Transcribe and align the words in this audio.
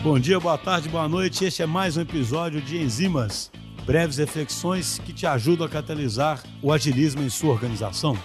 Bom 0.00 0.16
dia, 0.16 0.38
boa 0.38 0.56
tarde, 0.56 0.88
boa 0.88 1.08
noite. 1.08 1.44
Este 1.44 1.60
é 1.60 1.66
mais 1.66 1.96
um 1.96 2.02
episódio 2.02 2.60
de 2.60 2.80
Enzimas, 2.80 3.50
breves 3.84 4.16
reflexões 4.16 5.00
que 5.00 5.12
te 5.12 5.26
ajudam 5.26 5.66
a 5.66 5.68
catalisar 5.68 6.40
o 6.62 6.72
agilismo 6.72 7.20
em 7.20 7.28
sua 7.28 7.50
organização. 7.50 8.16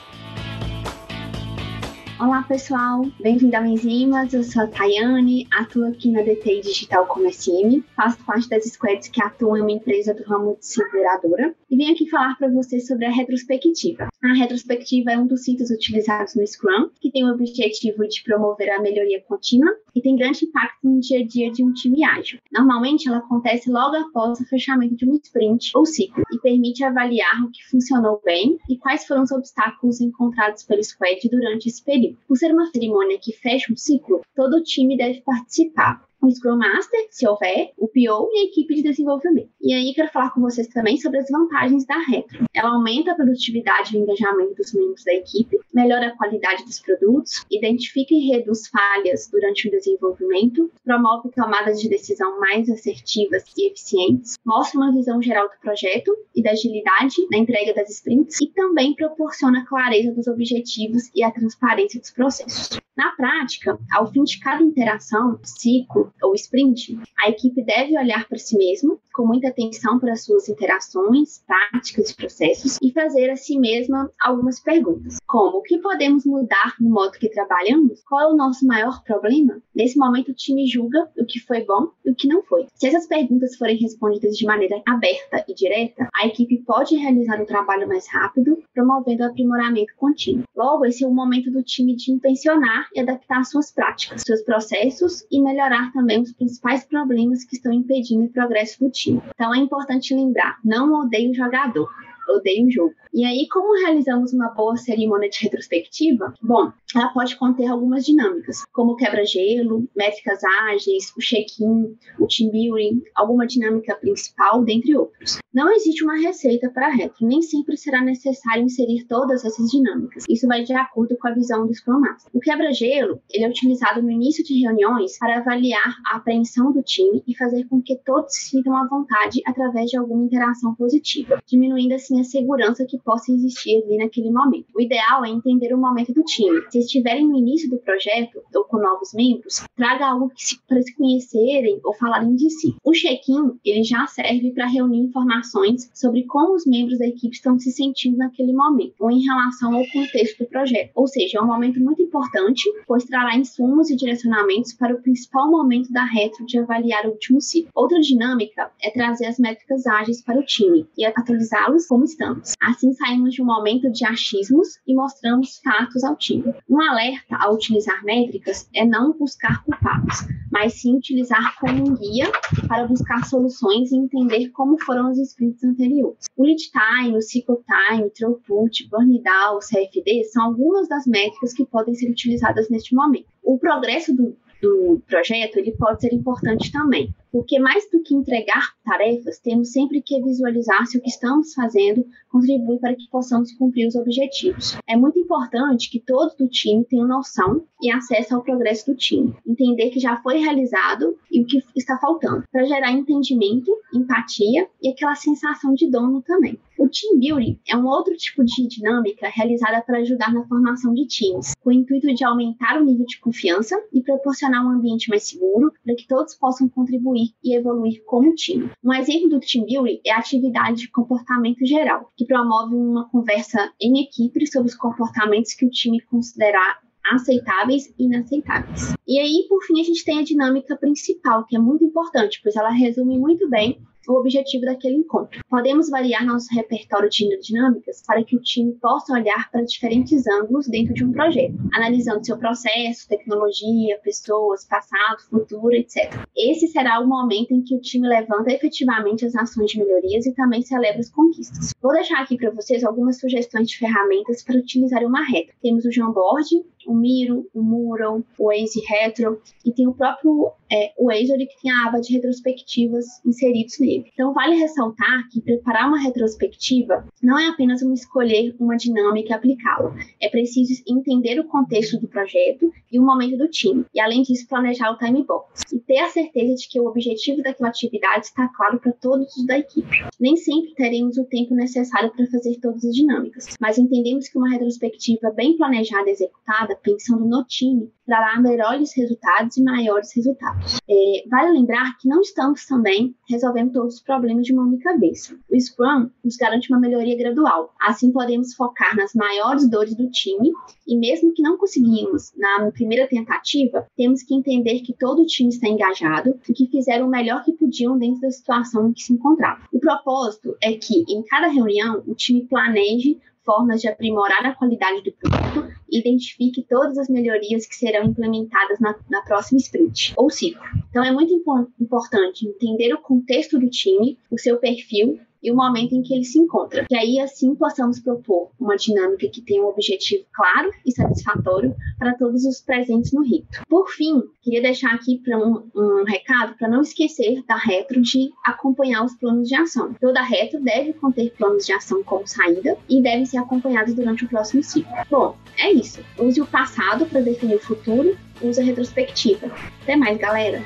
Olá 2.20 2.44
pessoal, 2.44 3.02
bem-vindo 3.20 3.58
ao 3.58 3.66
Enzimas, 3.66 4.32
eu 4.34 4.44
sou 4.44 4.62
a 4.62 4.68
Tayane, 4.68 5.48
atuo 5.52 5.88
aqui 5.88 6.12
na 6.12 6.22
DTI 6.22 6.62
Digital 6.62 7.08
SM, 7.32 7.84
faço 7.96 8.24
parte 8.24 8.48
das 8.50 8.66
squads 8.66 9.08
que 9.08 9.22
atuam 9.22 9.58
em 9.58 9.62
uma 9.62 9.72
empresa 9.72 10.14
do 10.14 10.24
ramo 10.24 10.56
de 10.60 10.66
seguradora 10.68 11.56
e 11.72 11.76
venho 11.76 11.92
aqui 11.92 12.08
falar 12.08 12.38
para 12.38 12.50
vocês 12.50 12.86
sobre 12.86 13.08
a 13.08 13.12
retrospectiva. 13.12 14.13
A 14.24 14.32
retrospectiva 14.32 15.12
é 15.12 15.18
um 15.20 15.28
dos 15.28 15.44
ciclos 15.44 15.70
utilizados 15.70 16.34
no 16.34 16.48
Scrum, 16.48 16.90
que 17.02 17.12
tem 17.12 17.26
o 17.26 17.34
objetivo 17.34 18.08
de 18.08 18.24
promover 18.24 18.70
a 18.70 18.82
melhoria 18.82 19.22
contínua 19.28 19.70
e 19.94 20.02
tem 20.02 20.16
grande 20.16 20.46
impacto 20.46 20.88
no 20.88 21.02
dia 21.02 21.20
a 21.20 21.28
dia 21.28 21.52
de 21.52 21.62
um 21.62 21.74
time 21.74 22.06
ágil. 22.06 22.40
Normalmente 22.50 23.10
ela 23.10 23.18
acontece 23.18 23.70
logo 23.70 23.98
após 23.98 24.40
o 24.40 24.46
fechamento 24.46 24.96
de 24.96 25.10
um 25.10 25.20
sprint 25.22 25.72
ou 25.76 25.86
ciclo 25.86 26.24
e 26.32 26.40
permite 26.40 26.86
avaliar 26.86 27.44
o 27.44 27.52
que 27.52 27.68
funcionou 27.70 28.22
bem 28.24 28.58
e 28.70 28.78
quais 28.78 29.06
foram 29.06 29.24
os 29.24 29.32
obstáculos 29.32 30.00
encontrados 30.00 30.64
pelo 30.64 30.82
squad 30.82 31.20
durante 31.30 31.68
esse 31.68 31.84
período. 31.84 32.18
Por 32.26 32.38
ser 32.38 32.54
uma 32.54 32.68
cerimônia 32.68 33.20
que 33.22 33.34
fecha 33.34 33.74
um 33.74 33.76
ciclo, 33.76 34.22
todo 34.34 34.54
o 34.54 34.64
time 34.64 34.96
deve 34.96 35.20
participar 35.20 36.02
o 36.24 36.32
Scrum 36.32 36.56
Master, 36.56 37.08
se 37.12 37.28
houver, 37.28 37.74
o 37.78 37.86
PO 37.94 38.30
e 38.34 38.40
a 38.40 38.44
equipe 38.46 38.76
de 38.76 38.82
desenvolvimento. 38.82 39.50
E 39.62 39.74
aí 39.74 39.94
quero 39.94 40.12
falar 40.12 40.32
com 40.32 40.42
vocês 40.42 40.68
também 40.68 40.98
sobre 40.98 41.20
as 41.20 41.30
vantagens 41.30 41.86
da 41.86 41.98
retro. 42.00 42.44
Ela 42.54 42.72
aumenta 42.72 43.12
a 43.12 43.16
produtividade 43.16 43.96
e 43.96 44.00
o 44.00 44.04
engajamento 44.04 44.56
dos 44.56 44.74
membros 44.74 45.04
da 45.04 45.14
equipe, 45.14 45.60
melhora 45.74 46.08
a 46.08 46.18
qualidade 46.18 46.66
dos 46.66 46.80
produtos, 46.80 47.46
identifica 47.52 48.14
e 48.14 48.32
reduz 48.32 48.68
falhas 48.68 49.30
durante 49.32 49.68
o 49.68 49.72
desenvolvimento, 49.72 50.72
promove 50.84 51.30
tomadas 51.30 51.80
de 51.80 51.88
decisão 51.88 52.40
mais 52.40 52.70
assertivas 52.70 53.44
e 53.58 53.68
eficientes, 53.68 54.36
mostra 54.46 54.80
uma 54.80 54.92
visão 54.92 55.22
geral 55.22 55.48
do 55.48 55.60
projeto 55.62 56.12
e 56.36 56.42
da 56.42 56.52
agilidade 56.52 57.16
na 57.32 57.38
entrega 57.38 57.74
das 57.74 57.90
sprints 57.90 58.42
e 58.42 58.48
também 58.48 58.96
proporciona 58.96 59.66
clareza 59.66 60.12
dos 60.12 60.28
objetivos 60.28 61.10
e 61.14 61.24
a 61.24 61.32
transparência 61.32 62.00
dos 62.00 62.12
processos. 62.12 62.82
Na 62.96 63.12
prática, 63.16 63.78
ao 63.92 64.12
fim 64.12 64.24
de 64.24 64.40
cada 64.40 64.62
interação, 64.62 65.40
ciclo 65.44 66.14
ou 66.22 66.36
sprint, 66.36 67.00
a 67.24 67.30
equipe 67.30 67.64
deve 67.64 67.83
olhar 67.92 68.28
para 68.28 68.38
si 68.38 68.58
mesma 68.58 68.98
com 69.14 69.26
muita 69.26 69.50
atenção 69.50 70.00
para 70.00 70.16
suas 70.16 70.50
interações, 70.50 71.44
práticas 71.46 72.10
e 72.10 72.16
processos 72.16 72.78
e 72.82 72.92
fazer 72.92 73.30
a 73.30 73.36
si 73.36 73.58
mesma 73.60 74.10
algumas 74.20 74.60
perguntas, 74.60 75.18
como 75.34 75.58
o 75.58 75.64
que 75.64 75.80
podemos 75.80 76.28
mudar 76.28 76.76
no 76.80 76.92
modo 76.92 77.18
que 77.18 77.28
trabalhamos? 77.28 78.04
Qual 78.04 78.22
é 78.22 78.32
o 78.32 78.38
nosso 78.38 78.68
maior 78.68 79.04
problema? 79.04 79.60
Nesse 79.76 79.98
momento, 79.98 80.30
o 80.30 80.36
time 80.36 80.68
julga 80.68 81.10
o 81.18 81.26
que 81.26 81.40
foi 81.40 81.66
bom 81.66 81.88
e 82.06 82.12
o 82.12 82.16
que 82.16 82.28
não 82.28 82.44
foi. 82.44 82.68
Se 82.76 82.86
essas 82.86 83.08
perguntas 83.08 83.56
forem 83.56 83.76
respondidas 83.78 84.38
de 84.38 84.46
maneira 84.46 84.80
aberta 84.88 85.44
e 85.48 85.56
direta, 85.56 86.08
a 86.14 86.28
equipe 86.28 86.60
pode 86.60 86.96
realizar 86.96 87.42
o 87.42 87.48
trabalho 87.48 87.88
mais 87.88 88.08
rápido, 88.08 88.62
promovendo 88.76 89.24
o 89.24 89.26
aprimoramento 89.26 89.96
contínuo. 89.98 90.44
Logo, 90.56 90.86
esse 90.86 91.04
é 91.04 91.08
o 91.08 91.12
momento 91.12 91.50
do 91.50 91.64
time 91.64 91.96
de 91.96 92.12
intencionar 92.12 92.88
e 92.94 93.00
adaptar 93.00 93.44
suas 93.44 93.72
práticas, 93.72 94.22
seus 94.24 94.44
processos 94.44 95.26
e 95.32 95.42
melhorar 95.42 95.92
também 95.94 96.22
os 96.22 96.32
principais 96.32 96.86
problemas 96.86 97.44
que 97.44 97.56
estão 97.56 97.74
impedindo 97.74 98.26
o 98.26 98.32
progresso 98.32 98.80
do 98.80 98.92
time. 98.92 99.20
Então 99.34 99.52
é 99.52 99.58
importante 99.58 100.14
lembrar: 100.14 100.60
não 100.64 100.94
odeie 100.94 101.32
o 101.32 101.34
jogador, 101.34 101.90
odeio 102.30 102.68
o 102.68 102.72
jogo. 102.72 102.94
E 103.14 103.26
aí, 103.26 103.48
como 103.50 103.80
realizamos 103.80 104.34
uma 104.34 104.50
boa 104.50 104.78
cerimônia 104.78 105.30
de 105.30 105.42
retrospectiva? 105.42 106.34
Bom, 106.42 106.72
ela 106.96 107.10
pode 107.10 107.36
conter 107.38 107.68
algumas 107.68 108.06
dinâmicas, 108.06 108.64
como 108.72 108.96
quebra-gelo, 108.96 109.88
métricas 109.96 110.44
ágeis, 110.70 111.14
o 111.18 111.20
check-in, 111.20 111.98
o 112.20 112.28
team 112.28 112.52
building, 112.52 113.02
alguma 113.16 113.46
dinâmica 113.48 113.96
principal, 113.96 114.64
dentre 114.64 114.96
outros. 114.96 115.40
Não 115.54 115.72
existe 115.72 116.04
uma 116.04 116.16
receita 116.16 116.70
para 116.70 116.90
retro, 116.90 117.28
nem 117.28 117.42
sempre 117.42 117.78
será 117.78 118.02
necessário 118.02 118.64
inserir 118.64 119.06
todas 119.06 119.46
essas 119.46 119.70
dinâmicas. 119.70 120.24
Isso 120.28 120.48
vai 120.48 120.64
de 120.64 120.74
acordo 120.74 121.16
com 121.18 121.28
a 121.28 121.34
visão 121.34 121.68
do 121.68 121.74
Scrum 121.74 122.00
Master. 122.00 122.32
O 122.34 122.40
quebra-gelo, 122.40 123.22
ele 123.30 123.46
é 123.46 123.50
utilizado 123.50 124.02
no 124.02 124.10
início 124.10 124.44
de 124.44 124.60
reuniões 124.60 125.18
para 125.20 125.38
avaliar 125.38 125.96
a 126.08 126.18
apreensão 126.18 126.72
do 126.72 126.82
time 126.82 127.24
e 127.28 127.38
fazer 127.38 127.66
com 127.66 127.82
que 127.82 127.96
todos 128.04 128.34
se 128.34 128.50
sintam 128.50 128.76
à 128.76 128.88
vontade 128.88 129.42
através 129.46 129.90
de 129.90 129.98
alguma 129.98 130.26
interação 130.26 130.74
positiva, 130.76 131.42
diminuindo 131.46 131.94
assim 131.94 132.20
a 132.20 132.24
segurança 132.24 132.86
que 132.86 132.98
possa 132.98 133.32
existir 133.32 133.84
ali 133.84 133.98
naquele 133.98 134.32
momento. 134.32 134.68
O 134.76 134.82
ideal 134.82 135.24
é 135.24 135.30
entender 135.30 135.74
o 135.74 135.78
momento 135.78 136.14
do 136.14 136.24
time. 136.24 136.62
Se 136.72 136.80
estiverem 136.86 137.28
no 137.28 137.38
início 137.38 137.70
do 137.70 137.78
projeto 137.78 138.42
ou 138.54 138.64
com 138.66 138.78
novos 138.78 139.14
membros, 139.14 139.64
traga 139.76 140.08
algo 140.08 140.32
para 140.68 140.82
se 140.82 140.96
conhecerem 140.96 141.80
ou 141.84 141.94
falarem 141.94 142.36
de 142.36 142.50
si. 142.50 142.76
O 142.84 142.92
check-in 142.92 143.60
ele 143.64 143.84
já 143.84 144.06
serve 144.08 144.52
para 144.52 144.68
reunir 144.68 145.00
informações 145.00 145.90
sobre 145.94 146.24
como 146.24 146.54
os 146.54 146.66
membros 146.66 147.00
da 147.00 147.08
equipe 147.08 147.36
estão 147.36 147.58
se 147.60 147.72
sentindo 147.72 148.18
naquele 148.18 148.54
momento 148.54 148.96
ou 149.00 149.12
em 149.12 149.24
relação 149.24 149.76
ao 149.76 149.86
contexto 149.88 150.44
do 150.44 150.50
projeto. 150.50 150.92
Ou 150.96 151.08
seja, 151.08 151.40
é 151.40 151.42
um 151.42 151.48
momento 151.48 151.80
muito 151.80 152.02
importante, 152.02 152.64
pois 152.88 153.06
trará 153.06 153.36
insumos 153.36 153.90
e 153.90 153.96
direcionamentos 153.96 154.74
para 154.74 154.94
o 154.94 155.02
principal 155.02 155.50
momento 155.50 155.92
da 155.92 156.06
retro 156.06 156.46
de 156.46 156.60
avaliar 156.60 157.06
o 157.06 157.12
último 157.12 157.42
ciclo. 157.42 157.72
Outra 157.76 158.00
dinâmica 158.00 158.72
é 158.82 158.90
trazer 158.92 159.26
as 159.26 159.40
métricas 159.40 159.86
ágeis 159.86 160.22
para 160.22 160.40
o 160.40 160.46
time 160.46 160.88
e 160.98 161.06
atualizá-los 161.06 161.88
como 161.88 162.04
estamos. 162.04 162.54
Assim 162.62 162.94
saímos 162.94 163.34
de 163.34 163.42
um 163.42 163.46
momento 163.46 163.92
de 163.92 164.06
achismos 164.06 164.80
e 164.88 164.94
mostramos 164.94 165.60
fatos 165.64 166.04
ao 166.04 166.16
time. 166.16 166.54
Um 166.74 166.82
alerta 166.82 167.36
ao 167.36 167.54
utilizar 167.54 168.04
métricas 168.04 168.68
é 168.74 168.84
não 168.84 169.16
buscar 169.16 169.64
culpados, 169.64 170.26
mas 170.52 170.74
sim 170.74 170.98
utilizar 170.98 171.56
como 171.60 171.88
um 171.88 171.96
guia 171.96 172.32
para 172.68 172.88
buscar 172.88 173.24
soluções 173.28 173.92
e 173.92 173.96
entender 173.96 174.50
como 174.50 174.82
foram 174.84 175.12
os 175.12 175.20
sprints 175.20 175.64
anteriores. 175.64 176.26
O 176.36 176.44
lead 176.44 176.60
time, 176.72 177.16
o 177.16 177.22
cycle 177.22 177.58
time, 177.64 178.10
throughput, 178.10 178.90
burn 178.90 179.22
down, 179.22 179.60
CFD 179.60 180.24
são 180.24 180.46
algumas 180.46 180.90
das 180.90 181.06
métricas 181.06 181.54
que 181.54 181.64
podem 181.64 181.94
ser 181.94 182.10
utilizadas 182.10 182.68
neste 182.72 182.96
momento. 182.96 183.28
O 183.44 183.60
progresso 183.60 184.12
do, 184.16 184.36
do 184.64 185.02
projeto 185.06 185.58
ele 185.58 185.74
pode 185.74 186.00
ser 186.00 186.14
importante 186.14 186.72
também, 186.72 187.14
porque 187.30 187.60
mais 187.60 187.90
do 187.92 188.02
que 188.02 188.16
entregar 188.16 188.74
tarefas, 188.86 189.38
temos 189.38 189.74
sempre 189.74 190.02
que 190.02 190.22
visualizar 190.22 190.86
se 190.88 190.98
o 190.98 191.02
que 191.02 191.10
estamos 191.10 191.54
fazendo 191.54 192.06
contribui 192.30 192.80
para 192.80 192.96
que 192.96 193.10
possamos 193.12 193.52
cumprir 193.54 193.88
os 193.88 193.96
objetivos. 193.96 194.78
É 194.88 194.96
muito 194.96 195.20
importante 195.20 195.92
que 195.92 196.00
todos 196.00 196.36
do 196.36 196.48
time 196.48 196.86
tenham 196.86 197.06
noção 197.06 197.66
e 197.82 197.92
acesso 197.92 198.36
ao 198.36 198.42
progresso 198.42 198.90
do 198.90 198.98
time, 198.98 199.36
entender 199.46 199.90
que 199.90 200.00
já 200.00 200.16
foi 200.22 200.38
realizado 200.38 201.18
e 201.30 201.42
o 201.42 201.46
que 201.46 201.62
está 201.76 201.98
faltando, 201.98 202.46
para 202.50 202.64
gerar 202.64 202.92
entendimento, 202.94 203.70
empatia 203.94 204.68
e 204.82 204.90
aquela 204.90 205.16
sensação 205.16 205.74
de 205.74 205.90
dono 205.90 206.22
também. 206.22 206.58
O 206.84 206.90
team 206.90 207.18
building 207.18 207.58
é 207.66 207.78
um 207.78 207.88
outro 207.88 208.14
tipo 208.18 208.44
de 208.44 208.68
dinâmica 208.68 209.30
realizada 209.30 209.82
para 209.82 210.00
ajudar 210.00 210.34
na 210.34 210.46
formação 210.46 210.94
de 210.94 211.08
times, 211.08 211.54
com 211.62 211.70
o 211.70 211.72
intuito 211.72 212.14
de 212.14 212.26
aumentar 212.26 212.78
o 212.78 212.84
nível 212.84 213.06
de 213.06 213.22
confiança 213.22 213.82
e 213.94 214.04
proporcionar 214.04 214.66
um 214.66 214.70
ambiente 214.70 215.08
mais 215.08 215.24
seguro 215.24 215.72
para 215.82 215.96
que 215.96 216.06
todos 216.06 216.36
possam 216.36 216.68
contribuir 216.68 217.30
e 217.42 217.56
evoluir 217.56 218.04
como 218.06 218.36
time. 218.36 218.70
Um 218.84 218.94
exemplo 218.94 219.30
do 219.30 219.40
team 219.40 219.64
building 219.64 220.02
é 220.06 220.12
a 220.12 220.18
atividade 220.18 220.82
de 220.82 220.92
comportamento 220.92 221.66
geral, 221.66 222.12
que 222.18 222.26
promove 222.26 222.76
uma 222.76 223.08
conversa 223.08 223.72
em 223.80 224.02
equipe 224.02 224.46
sobre 224.46 224.68
os 224.68 224.76
comportamentos 224.76 225.54
que 225.54 225.66
o 225.66 225.70
time 225.70 226.02
considerar 226.02 226.82
aceitáveis 227.14 227.94
e 227.98 228.04
inaceitáveis. 228.08 228.94
E 229.08 229.20
aí, 229.20 229.46
por 229.48 229.64
fim, 229.64 229.80
a 229.80 229.84
gente 229.86 230.04
tem 230.04 230.20
a 230.20 230.24
dinâmica 230.24 230.76
principal, 230.76 231.46
que 231.46 231.56
é 231.56 231.60
muito 231.60 231.86
importante, 231.86 232.42
pois 232.44 232.58
ela 232.58 232.72
resume 232.72 233.18
muito 233.18 233.50
bem 233.50 233.80
o 234.08 234.20
objetivo 234.20 234.66
daquele 234.66 234.96
encontro. 234.96 235.42
Podemos 235.50 235.90
variar 235.90 236.26
nosso 236.26 236.54
repertório 236.54 237.10
de 237.10 237.38
dinâmicas 237.40 238.04
para 238.06 238.24
que 238.24 238.36
o 238.36 238.42
time 238.42 238.74
possa 238.74 239.14
olhar 239.14 239.50
para 239.52 239.64
diferentes 239.64 240.26
ângulos 240.28 240.68
dentro 240.68 240.94
de 240.94 241.04
um 241.04 241.12
projeto, 241.12 241.56
analisando 241.74 242.26
seu 242.26 242.38
processo, 242.38 243.08
tecnologia, 243.08 244.00
pessoas, 244.04 244.66
passado, 244.66 245.22
futuro, 245.30 245.74
etc. 245.74 246.12
Esse 246.36 246.68
será 246.68 247.00
o 247.00 247.08
momento 247.08 247.54
em 247.54 247.64
que 247.64 247.76
o 247.76 247.82
time 247.82 248.08
levanta 248.08 248.52
efetivamente 248.52 249.26
as 249.26 249.36
ações 249.36 249.72
de 249.72 249.80
melhorias 249.80 250.26
e 250.26 250.34
também 250.34 250.62
celebra 250.62 251.00
as 251.00 251.10
conquistas. 251.10 251.74
Vou 251.82 251.94
deixar 251.94 252.22
aqui 252.22 252.38
para 252.38 252.52
vocês 252.52 252.84
algumas 252.84 253.20
sugestões 253.20 253.70
de 253.70 253.78
ferramentas 253.78 254.44
para 254.44 254.58
utilizar 254.58 255.04
uma 255.04 255.24
reta. 255.24 255.54
Temos 255.62 255.86
o 255.86 255.92
Jamboard, 255.92 256.50
o 256.88 256.94
Miro, 256.94 257.48
o 257.54 257.62
Mural, 257.62 258.22
o 258.38 258.48
Waze 258.48 258.82
Retro 258.88 259.42
e 259.66 259.72
tem 259.72 259.88
o 259.88 259.94
próprio 259.94 260.52
é, 260.72 260.92
Waze 261.00 261.38
que 261.38 261.62
tem 261.62 261.72
a 261.72 261.88
aba 261.88 262.00
de 262.00 262.14
retrospectivas 262.14 263.06
inseridos 263.26 263.80
nele. 263.80 264.06
Então, 264.14 264.34
vale 264.34 264.56
ressaltar 264.56 265.28
que 265.32 265.42
preparar 265.42 265.88
uma 265.88 266.02
retrospectiva 266.02 267.06
não 267.22 267.38
é 267.38 267.48
apenas 267.48 267.82
uma 267.82 267.94
escolher 267.94 268.56
uma 268.60 268.76
dinâmica 268.76 269.30
e 269.30 269.34
aplicá-la. 269.34 269.96
É 270.22 270.30
preciso 270.30 270.82
entender 270.88 271.40
o 271.40 271.46
contexto 271.46 272.00
do 272.00 272.08
projeto 272.08 272.72
e 272.92 273.00
o 273.00 273.04
momento 273.04 273.38
do 273.38 273.48
time, 273.48 273.86
e 273.94 274.00
além 274.00 274.22
disso, 274.22 274.48
planejar 274.48 274.92
o 274.92 274.98
time 274.98 275.24
box 275.24 275.64
e 275.74 275.80
ter 275.80 276.00
a 276.00 276.10
certeza 276.10 276.56
de 276.56 276.68
que 276.68 276.80
o 276.80 276.88
objetivo 276.88 277.42
daquela 277.42 277.70
atividade 277.70 278.26
está 278.26 278.48
claro 278.50 278.80
para 278.80 278.92
todos 278.94 279.36
os 279.36 279.46
da 279.46 279.58
equipe. 279.58 280.06
Nem 280.20 280.36
sempre 280.36 280.74
teremos 280.76 281.18
o 281.18 281.26
tempo 281.26 281.54
necessário 281.56 282.12
para 282.12 282.28
fazer 282.28 282.60
todas 282.62 282.84
as 282.86 282.94
dinâmicas, 282.94 283.48
mas 283.60 283.78
entendemos 283.78 284.28
que 284.28 284.38
uma 284.38 284.50
retrospectiva 284.50 285.32
bem 285.32 285.58
planejada 285.58 286.10
e 286.10 286.14
executada 286.14 286.73
pensando 286.76 287.26
no 287.26 287.44
time 287.46 287.92
trará 288.06 288.40
melhores 288.40 288.96
resultados 288.96 289.58
e 289.58 289.64
maiores 289.64 290.14
resultados. 290.16 290.78
É, 290.90 291.24
vale 291.30 291.54
lembrar 291.54 291.98
que 291.98 292.08
não 292.08 292.22
estamos 292.22 292.66
também 292.66 293.16
resolvendo 293.30 293.72
todos 293.72 293.96
os 293.96 294.02
problemas 294.02 294.46
de 294.46 294.54
uma 294.54 294.64
única 294.64 294.98
vez. 294.98 295.34
O 295.50 295.60
Scrum 295.60 296.10
nos 296.24 296.36
garante 296.36 296.70
uma 296.70 296.80
melhoria 296.80 297.18
gradual. 297.18 297.74
Assim, 297.80 298.12
podemos 298.12 298.54
focar 298.56 298.96
nas 298.96 299.14
maiores 299.14 299.70
dores 299.70 299.96
do 299.96 300.10
time 300.10 300.52
e, 300.88 300.98
mesmo 300.98 301.34
que 301.34 301.42
não 301.42 301.58
conseguimos 301.58 302.34
na 302.38 302.70
primeira 302.72 303.08
tentativa, 303.08 303.88
temos 303.96 304.22
que 304.24 304.36
entender 304.36 304.82
que 304.82 304.94
todo 304.94 305.22
o 305.22 305.26
time 305.26 305.50
está 305.50 305.68
engajado 305.68 306.38
e 306.48 306.54
que 306.54 306.68
fizeram 306.68 307.08
o 307.08 307.10
melhor 307.10 307.44
que 307.44 307.54
podiam 307.54 307.98
dentro 307.98 308.22
da 308.22 308.32
situação 308.32 308.90
em 308.90 308.94
que 308.94 309.04
se 309.04 309.14
encontravam. 309.14 309.66
O 309.72 309.80
propósito 309.80 310.56
é 310.62 310.74
que, 310.74 311.06
em 311.10 311.24
cada 311.24 311.48
reunião, 311.48 312.04
o 312.06 312.14
time 312.14 312.46
planeje 312.48 313.18
formas 313.44 313.82
de 313.82 313.88
aprimorar 313.88 314.46
a 314.46 314.56
qualidade 314.56 315.04
do 315.04 315.12
produto 315.12 315.72
e 315.92 316.00
identifique 316.00 316.66
todas 316.68 316.98
as 316.98 317.10
melhorias 317.10 317.66
que 317.66 317.76
serão 317.76 318.06
implementadas 318.06 318.80
na, 318.80 318.96
na 319.10 319.22
próxima 319.22 319.60
sprint 319.60 320.14
ou 320.18 320.30
ciclo. 320.30 320.62
Então, 320.90 321.04
é 321.04 321.12
muito 321.12 321.34
impo 321.34 321.68
importante 321.80 322.48
entender 322.48 322.94
o 322.94 323.02
contexto 323.02 323.60
do 323.60 323.70
time, 323.70 324.18
o 324.32 324.38
seu 324.38 324.58
perfil 324.58 325.20
e 325.44 325.52
o 325.52 325.56
momento 325.56 325.94
em 325.94 326.02
que 326.02 326.14
ele 326.14 326.24
se 326.24 326.40
encontra. 326.40 326.86
Que 326.86 326.96
aí 326.96 327.20
assim 327.20 327.54
possamos 327.56 328.00
propor 328.00 328.52
uma 328.60 328.76
dinâmica 328.76 329.28
que 329.28 329.42
tenha 329.42 329.62
um 329.62 329.68
objetivo 329.68 330.24
claro 330.34 330.72
e 330.86 330.92
satisfatório 330.92 331.76
para 332.00 332.16
todos 332.16 332.46
os 332.46 332.62
presentes 332.62 333.12
no 333.12 333.24
rito. 333.24 333.62
Por 333.68 333.90
fim, 333.90 334.22
queria 334.42 334.62
deixar 334.62 334.94
aqui 334.94 335.20
para 335.20 335.38
um, 335.38 335.70
um, 335.76 336.04
recado 336.06 336.56
para 336.58 336.70
não 336.70 336.82
esquecer 336.82 337.44
da 337.46 337.58
retro 337.58 338.02
de 338.02 338.32
acompanhar 338.46 339.04
os 339.04 339.14
planos 339.16 339.50
de 339.50 339.56
ação. 339.56 339.94
Toda 340.00 340.22
retro 340.22 340.62
deve 340.62 340.94
conter 340.94 341.34
planos 341.34 341.66
de 341.66 341.74
ação 341.74 342.04
como 342.04 342.26
saída 342.28 342.78
e 342.90 343.02
devem 343.02 343.26
ser 343.26 343.38
acompanhados 343.38 343.94
durante 343.94 344.26
o 344.26 344.30
próximo 344.30 344.64
ciclo. 344.64 344.94
Bom, 345.10 345.36
é 345.58 345.72
isso. 345.72 346.02
Use 346.18 346.40
o 346.42 346.46
passado 346.46 347.06
para 347.06 347.22
definir 347.22 347.56
o 347.56 347.60
futuro, 347.60 348.18
use 348.42 348.60
a 348.60 348.64
retrospectiva. 348.64 349.52
Até 349.82 349.96
mais, 349.96 350.18
galera! 350.18 350.62